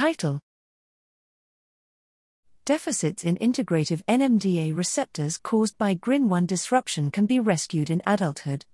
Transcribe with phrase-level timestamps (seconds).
[0.00, 0.40] Title
[2.64, 8.64] Deficits in integrative NMDA receptors caused by GRIN1 disruption can be rescued in adulthood.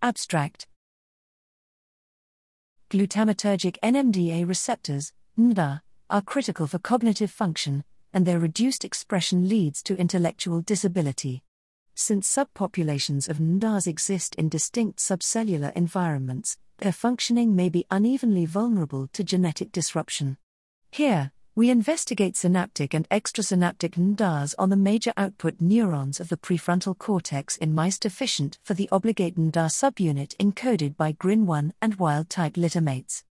[0.00, 0.66] Abstract
[2.88, 7.84] Glutamatergic NMDA receptors, NMDAR, are critical for cognitive function,
[8.14, 11.42] and their reduced expression leads to intellectual disability.
[11.94, 19.06] Since subpopulations of NMDARs exist in distinct subcellular environments, their functioning may be unevenly vulnerable
[19.12, 20.36] to genetic disruption.
[20.90, 26.98] Here, we investigate synaptic and extrasynaptic NMDARs on the major output neurons of the prefrontal
[26.98, 32.54] cortex in mice deficient for the obligate NMDAR subunit encoded by GRIN1 and wild type
[32.54, 33.22] littermates.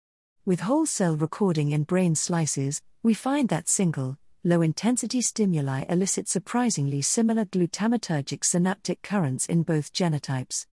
[0.45, 6.29] With whole cell recording in brain slices, we find that single, low intensity stimuli elicit
[6.29, 10.67] surprisingly similar glutamatergic synaptic currents in both genotypes.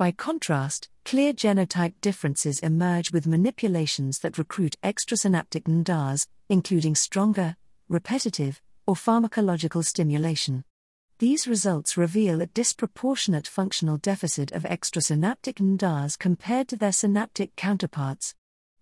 [0.00, 7.54] By contrast, clear genotype differences emerge with manipulations that recruit extrasynaptic NMDARs, including stronger,
[7.86, 10.64] repetitive, or pharmacological stimulation.
[11.18, 18.34] These results reveal a disproportionate functional deficit of extrasynaptic NMDARs compared to their synaptic counterparts.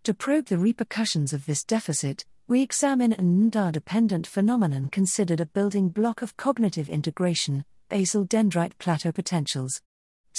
[0.05, 5.47] To probe the repercussions of this deficit, we examine an NMDAR dependent phenomenon considered a
[5.47, 9.83] building block of cognitive integration basal dendrite plateau potentials.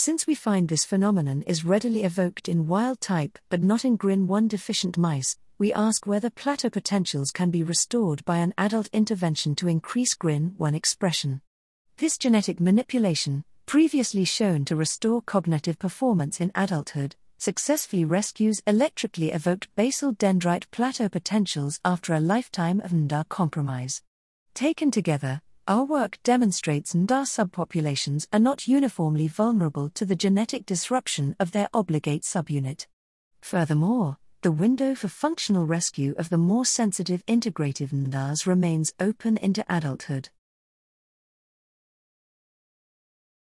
[0.01, 4.47] Since we find this phenomenon is readily evoked in wild type but not in GRIN1
[4.47, 9.67] deficient mice, we ask whether plateau potentials can be restored by an adult intervention to
[9.67, 11.41] increase GRIN1 expression.
[11.97, 19.67] This genetic manipulation, previously shown to restore cognitive performance in adulthood, successfully rescues electrically evoked
[19.75, 24.01] basal dendrite plateau potentials after a lifetime of NMDAR compromise.
[24.53, 31.35] Taken together, our work demonstrates NMDAR subpopulations are not uniformly vulnerable to the genetic disruption
[31.39, 32.87] of their obligate subunit.
[33.39, 39.63] Furthermore, the window for functional rescue of the more sensitive integrative NMDARs remains open into
[39.69, 40.29] adulthood.